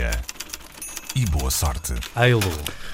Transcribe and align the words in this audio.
dia 0.00 0.10
e 1.14 1.26
boa 1.26 1.50
sorte. 1.50 1.92
Eilo. 2.16 2.40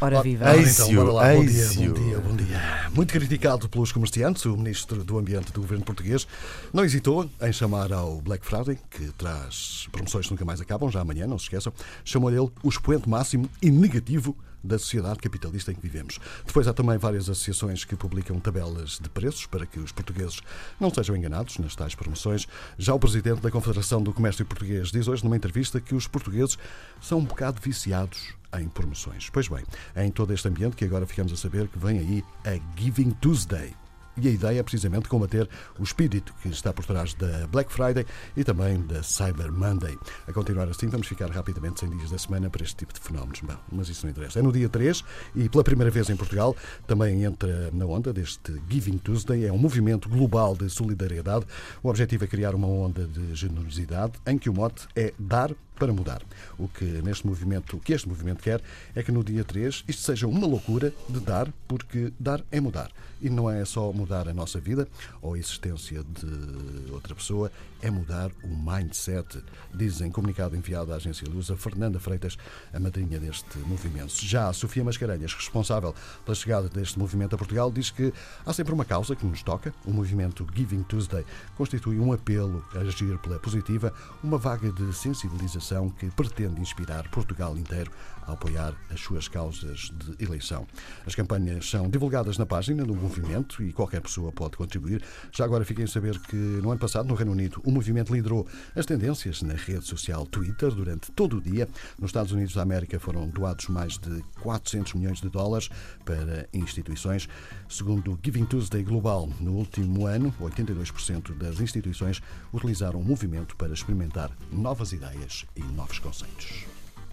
Ora 0.00 0.22
viva. 0.22 0.46
Ora, 0.46 0.56
Eisio, 0.56 0.84
então, 0.84 1.04
bora 1.04 1.12
lá. 1.12 1.34
Bom 1.34 1.44
dia, 1.44 1.66
bom 1.66 1.92
dia, 1.92 2.18
bom 2.18 2.36
dia. 2.36 2.90
Muito 2.94 3.12
criticado 3.12 3.68
pelos 3.68 3.92
comerciantes, 3.92 4.46
o 4.46 4.56
Ministro 4.56 5.04
do 5.04 5.18
Ambiente 5.18 5.52
do 5.52 5.60
Governo 5.60 5.84
Português 5.84 6.26
não 6.72 6.82
hesitou 6.82 7.28
em 7.42 7.52
chamar 7.52 7.92
ao 7.92 8.22
Black 8.22 8.46
Friday, 8.46 8.78
que 8.90 9.12
traz 9.18 9.86
promoções 9.92 10.26
que 10.26 10.32
nunca 10.32 10.46
mais 10.46 10.62
acabam, 10.62 10.90
já 10.90 11.00
amanhã, 11.00 11.26
não 11.26 11.38
se 11.38 11.44
esqueçam, 11.44 11.74
chamou-lhe 12.04 12.38
ele 12.38 12.50
o 12.62 12.68
expoente 12.70 13.06
máximo 13.06 13.50
e 13.60 13.70
negativo 13.70 14.34
da 14.64 14.78
sociedade 14.78 15.18
capitalista 15.18 15.70
em 15.70 15.74
que 15.74 15.82
vivemos. 15.82 16.18
Depois 16.46 16.66
há 16.66 16.72
também 16.72 16.96
várias 16.96 17.28
associações 17.28 17.84
que 17.84 17.94
publicam 17.94 18.40
tabelas 18.40 18.98
de 18.98 19.08
preços 19.08 19.46
para 19.46 19.66
que 19.66 19.78
os 19.78 19.92
portugueses 19.92 20.40
não 20.80 20.92
sejam 20.92 21.14
enganados 21.14 21.58
nas 21.58 21.76
tais 21.76 21.94
promoções. 21.94 22.48
Já 22.78 22.94
o 22.94 22.98
presidente 22.98 23.40
da 23.40 23.50
Confederação 23.50 24.02
do 24.02 24.12
Comércio 24.12 24.44
Português 24.46 24.90
diz 24.90 25.06
hoje 25.06 25.22
numa 25.22 25.36
entrevista 25.36 25.80
que 25.80 25.94
os 25.94 26.08
portugueses 26.08 26.58
são 27.00 27.18
um 27.18 27.24
bocado 27.24 27.60
viciados 27.60 28.34
em 28.58 28.68
promoções. 28.68 29.28
Pois 29.30 29.48
bem, 29.48 29.64
é 29.94 30.04
em 30.04 30.10
todo 30.10 30.32
este 30.32 30.48
ambiente 30.48 30.76
que 30.76 30.84
agora 30.84 31.06
ficamos 31.06 31.32
a 31.32 31.36
saber 31.36 31.68
que 31.68 31.78
vem 31.78 31.98
aí 31.98 32.24
a 32.44 32.80
Giving 32.80 33.10
Tuesday. 33.20 33.83
E 34.16 34.28
a 34.28 34.30
ideia 34.30 34.60
é 34.60 34.62
precisamente 34.62 35.08
combater 35.08 35.48
o 35.78 35.82
espírito 35.82 36.32
que 36.40 36.48
está 36.48 36.72
por 36.72 36.84
trás 36.84 37.14
da 37.14 37.46
Black 37.48 37.72
Friday 37.72 38.06
e 38.36 38.44
também 38.44 38.80
da 38.82 39.02
Cyber 39.02 39.52
Monday. 39.52 39.98
A 40.26 40.32
continuar 40.32 40.68
assim, 40.68 40.88
vamos 40.88 41.06
ficar 41.06 41.30
rapidamente 41.30 41.80
100 41.80 41.90
dias 41.90 42.10
da 42.10 42.18
semana 42.18 42.48
para 42.48 42.62
este 42.62 42.76
tipo 42.76 42.92
de 42.92 43.00
fenómenos. 43.00 43.40
Bom, 43.40 43.56
mas 43.72 43.88
isso 43.88 44.06
não 44.06 44.10
interessa. 44.10 44.38
É 44.38 44.42
no 44.42 44.52
dia 44.52 44.68
3 44.68 45.04
e 45.34 45.48
pela 45.48 45.64
primeira 45.64 45.90
vez 45.90 46.08
em 46.08 46.16
Portugal 46.16 46.56
também 46.86 47.24
entra 47.24 47.70
na 47.72 47.86
onda 47.86 48.12
deste 48.12 48.60
Giving 48.68 48.98
Tuesday. 48.98 49.46
É 49.46 49.52
um 49.52 49.58
movimento 49.58 50.08
global 50.08 50.56
de 50.56 50.70
solidariedade. 50.70 51.44
O 51.82 51.88
objetivo 51.88 52.24
é 52.24 52.26
criar 52.26 52.54
uma 52.54 52.68
onda 52.68 53.06
de 53.06 53.34
generosidade 53.34 54.12
em 54.26 54.38
que 54.38 54.48
o 54.48 54.54
mote 54.54 54.86
é 54.94 55.12
dar 55.18 55.50
para 55.78 55.92
mudar. 55.92 56.22
O 56.58 56.68
que 56.68 56.84
neste 56.84 57.26
movimento, 57.26 57.76
o 57.76 57.80
que 57.80 57.92
este 57.92 58.08
movimento 58.08 58.42
quer 58.42 58.62
é 58.94 59.02
que 59.02 59.10
no 59.10 59.24
dia 59.24 59.44
3 59.44 59.84
isto 59.88 60.02
seja 60.02 60.26
uma 60.26 60.46
loucura 60.46 60.92
de 61.08 61.20
dar, 61.20 61.52
porque 61.66 62.12
dar 62.18 62.42
é 62.50 62.60
mudar. 62.60 62.90
E 63.20 63.30
não 63.30 63.50
é 63.50 63.64
só 63.64 63.92
mudar 63.92 64.28
a 64.28 64.34
nossa 64.34 64.60
vida 64.60 64.86
ou 65.20 65.34
a 65.34 65.38
existência 65.38 66.04
de 66.04 66.92
outra 66.92 67.14
pessoa, 67.14 67.50
é 67.80 67.90
mudar 67.90 68.30
o 68.42 68.48
mindset, 68.48 69.42
diz 69.74 70.00
em 70.00 70.10
comunicado 70.10 70.56
enviado 70.56 70.92
à 70.92 70.96
agência 70.96 71.28
Lusa 71.28 71.56
Fernanda 71.56 71.98
Freitas, 71.98 72.36
a 72.72 72.78
madrinha 72.78 73.18
deste 73.18 73.58
movimento. 73.60 74.12
Já 74.24 74.48
a 74.48 74.52
Sofia 74.52 74.84
Mascarenhas, 74.84 75.34
responsável 75.34 75.94
pela 76.24 76.34
chegada 76.34 76.68
deste 76.68 76.98
movimento 76.98 77.34
a 77.34 77.38
Portugal, 77.38 77.70
diz 77.70 77.90
que 77.90 78.12
há 78.44 78.52
sempre 78.52 78.74
uma 78.74 78.84
causa 78.84 79.16
que 79.16 79.26
nos 79.26 79.42
toca. 79.42 79.72
O 79.84 79.90
movimento 79.90 80.46
Giving 80.54 80.82
Tuesday 80.84 81.24
constitui 81.56 81.98
um 81.98 82.12
apelo 82.12 82.64
a 82.74 82.78
agir 82.78 83.18
pela 83.18 83.38
positiva, 83.38 83.92
uma 84.22 84.38
vaga 84.38 84.70
de 84.70 84.92
sensibilização 84.94 85.63
que 85.90 86.10
pretende 86.10 86.60
inspirar 86.60 87.08
Portugal 87.10 87.56
inteiro 87.56 87.90
a 88.26 88.32
apoiar 88.32 88.74
as 88.90 89.00
suas 89.00 89.28
causas 89.28 89.90
de 89.92 90.24
eleição. 90.24 90.66
As 91.06 91.14
campanhas 91.14 91.68
são 91.68 91.88
divulgadas 91.88 92.38
na 92.38 92.46
página 92.46 92.84
do 92.84 92.94
movimento 92.94 93.62
e 93.62 93.72
qualquer 93.72 94.00
pessoa 94.00 94.32
pode 94.32 94.56
contribuir. 94.56 95.02
Já 95.32 95.44
agora 95.44 95.64
fiquem 95.64 95.84
a 95.84 95.88
saber 95.88 96.18
que 96.20 96.36
no 96.36 96.70
ano 96.70 96.80
passado, 96.80 97.06
no 97.06 97.14
Reino 97.14 97.32
Unido, 97.32 97.60
o 97.64 97.70
movimento 97.70 98.14
liderou 98.14 98.46
as 98.74 98.86
tendências 98.86 99.42
na 99.42 99.54
rede 99.54 99.86
social 99.86 100.26
Twitter 100.26 100.70
durante 100.70 101.12
todo 101.12 101.36
o 101.36 101.40
dia. 101.40 101.68
Nos 101.98 102.08
Estados 102.08 102.32
Unidos 102.32 102.54
da 102.54 102.62
América 102.62 102.98
foram 102.98 103.28
doados 103.28 103.68
mais 103.68 103.98
de 103.98 104.22
400 104.40 104.94
milhões 104.94 105.20
de 105.20 105.28
dólares 105.28 105.68
para 106.04 106.48
instituições. 106.52 107.28
Segundo 107.68 108.12
o 108.12 108.18
Giving 108.22 108.46
Tuesday 108.46 108.82
Global, 108.82 109.28
no 109.40 109.52
último 109.52 110.06
ano, 110.06 110.34
82% 110.40 111.36
das 111.36 111.60
instituições 111.60 112.22
utilizaram 112.52 113.00
o 113.00 113.04
movimento 113.04 113.56
para 113.56 113.72
experimentar 113.72 114.30
novas 114.50 114.92
ideias 114.92 115.44
e 115.56 115.62
novos 115.62 115.98
conceitos. 115.98 116.64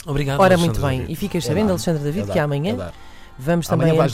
Obrigado. 0.05 0.39
Ora, 0.39 0.55
Alexandre 0.55 0.79
muito 0.79 0.81
bem. 0.87 0.99
David. 0.99 1.13
E 1.13 1.15
ficas 1.15 1.45
É 1.45 1.47
sabendo, 1.47 1.69
Alexandre 1.69 2.03
David, 2.03 2.23
é 2.23 2.25
dar, 2.27 2.33
que 2.33 2.39
é 2.39 2.41
amanhã 2.41 2.75
dar. 2.75 2.93
Vamos 3.43 3.67
também 3.67 3.95
dar, 3.95 4.07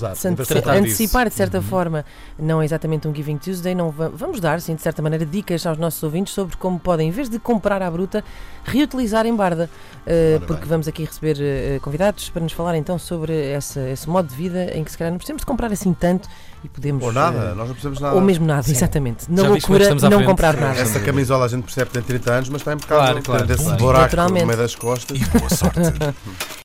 antecipar, 0.77 1.27
de 1.29 1.35
certa 1.35 1.57
Uhum. 1.57 1.63
forma, 1.63 2.05
não 2.39 2.61
é 2.61 2.65
exatamente 2.65 3.07
um 3.07 3.13
Giving 3.13 3.37
Tuesday, 3.37 3.75
não 3.75 3.89
va- 3.91 4.09
vamos 4.13 4.39
dar, 4.39 4.61
sim, 4.61 4.75
de 4.75 4.81
certa 4.81 5.01
maneira, 5.01 5.25
dicas 5.25 5.65
aos 5.65 5.77
nossos 5.77 6.01
ouvintes 6.03 6.33
sobre 6.33 6.55
como 6.57 6.79
podem, 6.79 7.09
em 7.09 7.11
vez 7.11 7.29
de 7.29 7.37
comprar 7.39 7.81
à 7.81 7.91
bruta, 7.91 8.23
reutilizar 8.63 9.25
em 9.25 9.35
barda. 9.35 9.69
Uh, 10.05 10.39
porque 10.45 10.61
bem. 10.61 10.69
vamos 10.69 10.87
aqui 10.87 11.03
receber 11.03 11.35
uh, 11.37 11.81
convidados 11.81 12.29
para 12.29 12.41
nos 12.41 12.53
falar 12.53 12.77
então 12.77 12.97
sobre 12.97 13.51
essa- 13.51 13.89
esse 13.89 14.09
modo 14.09 14.29
de 14.29 14.35
vida 14.35 14.71
em 14.77 14.83
que 14.83 14.91
se 14.91 14.97
calhar 14.97 15.11
não 15.11 15.17
precisamos 15.17 15.41
de 15.41 15.45
comprar 15.45 15.71
assim 15.71 15.93
tanto 15.93 16.29
e 16.63 16.69
podemos. 16.69 17.03
Ou 17.03 17.11
nada, 17.11 17.51
uh, 17.51 17.55
nós 17.55 17.67
não 17.67 17.75
precisamos 17.75 17.99
nada. 17.99 18.15
ou 18.15 18.21
mesmo 18.21 18.45
nada, 18.45 18.69
exatamente. 18.71 19.29
Na 19.29 19.41
Já 19.41 19.47
é 19.47 19.51
loucura, 19.51 19.95
não 20.09 20.23
comprar 20.23 20.55
nada. 20.55 20.79
Essa 20.79 20.99
camisola 21.01 21.45
a 21.45 21.47
gente 21.49 21.63
percebe 21.63 21.87
que 21.87 21.93
tem 21.95 22.03
30 22.03 22.31
anos, 22.31 22.49
mas 22.49 22.61
está 22.61 22.73
impecável. 22.73 23.03
Claro, 23.03 23.21
claro. 23.23 23.45
Tem 23.47 23.55
esse 23.55 23.63
Claro. 23.65 23.79
buraco 23.79 24.15
no 24.15 24.29
meio 24.45 24.57
das 24.57 24.75
costas. 24.75 25.17
E 25.19 25.25
boa 25.25 25.49
sorte. 25.49 25.79